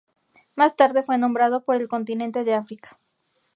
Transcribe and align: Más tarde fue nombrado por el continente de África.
Más 0.55 0.75
tarde 0.75 1.03
fue 1.03 1.19
nombrado 1.19 1.63
por 1.63 1.75
el 1.75 1.87
continente 1.87 2.43
de 2.43 2.55
África. 2.55 2.97